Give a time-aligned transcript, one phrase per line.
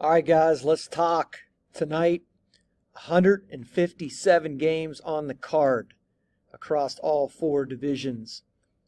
[0.00, 1.38] All right, guys, let's talk
[1.72, 2.22] tonight.
[2.94, 5.94] 157 games on the card
[6.52, 8.42] across all four divisions.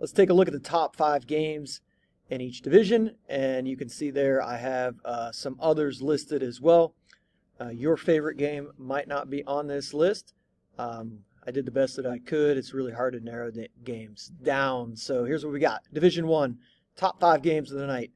[0.00, 1.82] Let's take a look at the top five games
[2.28, 6.60] in each division, and you can see there I have uh, some others listed as
[6.60, 6.94] well.
[7.60, 10.34] Uh, your favorite game might not be on this list.
[10.78, 12.56] Um, I did the best that I could.
[12.56, 14.96] It's really hard to narrow the games down.
[14.96, 16.58] So here's what we got Division 1,
[16.96, 18.10] top five games of the night.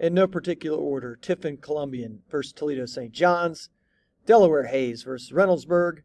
[0.00, 3.12] In no particular order Tiffin Columbian versus Toledo St.
[3.12, 3.68] John's,
[4.24, 6.04] Delaware Hayes versus Reynoldsburg,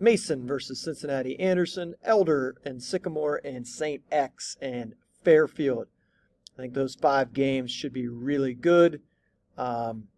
[0.00, 4.02] Mason versus Cincinnati Anderson, Elder and Sycamore, and St.
[4.10, 5.86] X and Fairfield.
[6.58, 9.00] I think those five games should be really good.
[9.56, 10.08] Um,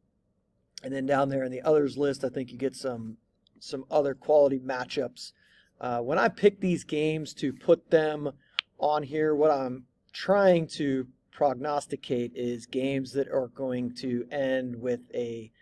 [0.83, 3.19] and then down there in the others list, I think you get some
[3.61, 5.33] some other quality matchups.
[5.79, 8.31] Uh, when I pick these games to put them
[8.79, 14.99] on here, what I'm trying to prognosticate is games that are going to end with
[15.15, 15.53] a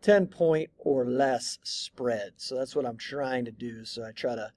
[0.00, 2.32] 10 point or less spread.
[2.38, 3.84] So that's what I'm trying to do.
[3.84, 4.52] So I try to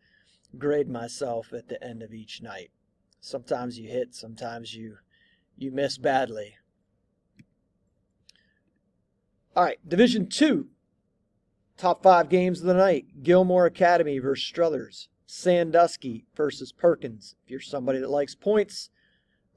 [0.57, 2.71] grade myself at the end of each night.
[3.19, 4.95] Sometimes you hit, sometimes you
[5.57, 6.55] you miss badly.
[9.53, 10.69] All right, Division 2.
[11.75, 13.23] Top 5 games of the night.
[13.23, 15.09] Gilmore Academy versus Struthers.
[15.25, 17.35] Sandusky versus Perkins.
[17.43, 18.89] If you're somebody that likes points,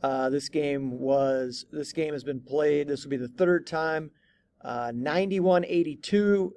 [0.05, 2.89] uh, this game was this game has been played.
[2.89, 4.11] This will be the third time.
[4.61, 6.51] Uh, 91-82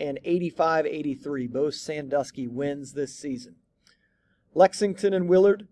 [0.00, 1.50] and 85-83.
[1.50, 3.56] Both Sandusky wins this season.
[4.54, 5.68] Lexington and Willard,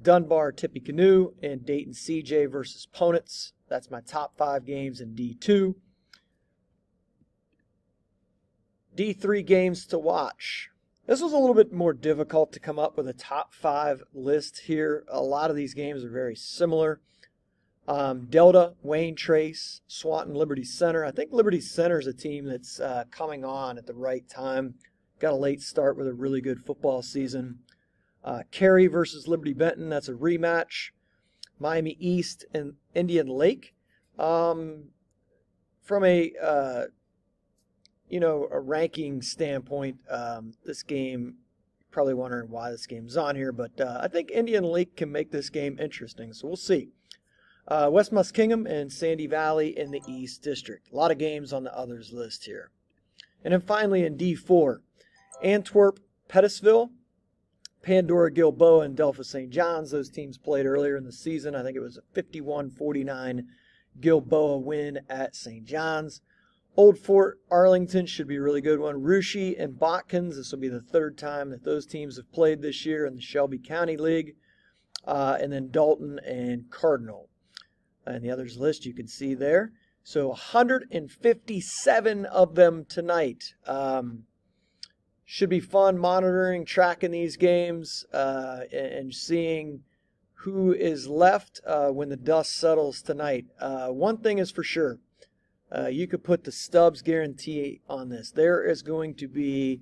[0.00, 3.50] Dunbar, Tippecanoe, and Dayton CJ versus Ponitz.
[3.68, 5.74] That's my top five games in D2.
[8.96, 10.70] D3 games to watch.
[11.06, 14.60] This was a little bit more difficult to come up with a top five list
[14.60, 15.04] here.
[15.08, 17.00] A lot of these games are very similar.
[17.88, 21.04] Um, Delta, Wayne Trace, Swanton, Liberty Center.
[21.04, 24.74] I think Liberty Center is a team that's uh, coming on at the right time.
[25.18, 27.58] Got a late start with a really good football season.
[28.24, 29.88] Uh, Carey versus Liberty Benton.
[29.88, 30.90] That's a rematch.
[31.58, 33.74] Miami East and Indian Lake.
[34.20, 34.90] Um,
[35.82, 36.84] from a uh,
[38.12, 41.36] you know, a ranking standpoint, um, this game,
[41.90, 45.30] probably wondering why this game's on here, but uh, I think Indian Lake can make
[45.30, 46.90] this game interesting, so we'll see.
[47.66, 50.92] Uh, West Muskingum and Sandy Valley in the East District.
[50.92, 52.70] A lot of games on the others list here.
[53.42, 54.80] And then finally in D4,
[55.42, 55.98] Antwerp,
[56.28, 56.90] Pettisville,
[57.82, 59.48] Pandora, Gilboa, and Delphos St.
[59.48, 59.90] John's.
[59.90, 61.54] Those teams played earlier in the season.
[61.54, 63.46] I think it was a 51 49
[64.00, 65.64] Gilboa win at St.
[65.64, 66.20] John's.
[66.74, 69.02] Old Fort Arlington should be a really good one.
[69.02, 72.86] Russia and Botkins, this will be the third time that those teams have played this
[72.86, 74.36] year in the Shelby County League.
[75.04, 77.28] Uh, and then Dalton and Cardinal.
[78.06, 79.72] And the others list you can see there.
[80.02, 83.54] So 157 of them tonight.
[83.66, 84.24] Um,
[85.24, 89.82] should be fun monitoring, tracking these games, uh, and seeing
[90.34, 93.46] who is left uh, when the dust settles tonight.
[93.60, 94.98] Uh, one thing is for sure
[95.74, 98.30] uh, you could put the Stubbs guarantee on this.
[98.30, 99.80] There is going to be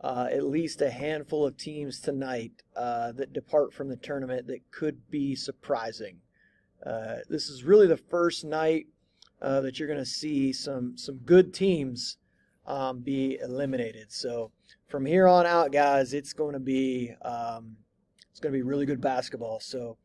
[0.00, 4.70] uh, at least a handful of teams tonight uh, that depart from the tournament that
[4.70, 6.18] could be surprising.
[6.84, 8.86] Uh, this is really the first night
[9.40, 12.18] uh, that you're going to see some some good teams
[12.66, 14.12] um, be eliminated.
[14.12, 14.52] So
[14.88, 17.76] from here on out, guys, it's going to be um,
[18.30, 19.58] it's going to be really good basketball.
[19.58, 19.96] So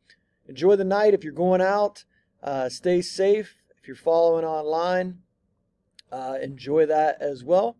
[0.48, 2.04] enjoy the night if you're going out.
[2.42, 5.18] Uh, stay safe if you're following online
[6.12, 7.76] uh, enjoy that as well.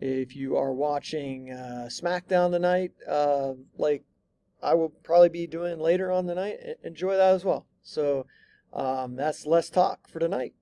[0.00, 4.04] If you are watching uh, SmackDown tonight, uh, like
[4.62, 7.66] I will probably be doing later on the night, enjoy that as well.
[7.82, 8.26] So
[8.72, 10.54] um, that's less talk for tonight.